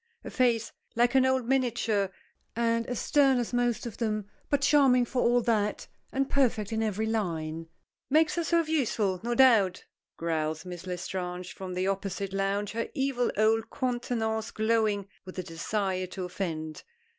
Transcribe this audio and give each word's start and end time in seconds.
A 0.23 0.31
face 0.31 0.71
like 0.95 1.13
an 1.13 1.27
old 1.27 1.45
miniature; 1.47 2.09
and 2.55 2.87
as 2.87 2.97
stern 2.99 3.37
as 3.37 3.53
most 3.53 3.85
of 3.85 3.97
them, 3.97 4.27
but 4.49 4.61
charming 4.61 5.05
for 5.05 5.21
all 5.21 5.41
that 5.41 5.87
and 6.11 6.27
perfect 6.27 6.73
in 6.73 6.81
every 6.81 7.05
line. 7.05 7.67
"Makes 8.09 8.33
herself 8.33 8.67
useful, 8.67 9.19
no 9.21 9.35
doubt," 9.35 9.85
growls 10.17 10.65
Miss 10.65 10.87
L'Estrange 10.87 11.53
from 11.53 11.75
the 11.75 11.85
opposite 11.85 12.33
lounge, 12.33 12.71
her 12.71 12.89
evil 12.95 13.31
old 13.37 13.69
countenance 13.69 14.49
glowing 14.49 15.07
with 15.23 15.35
the 15.35 15.43
desire 15.43 16.07
to 16.07 16.23
offend. 16.25 16.81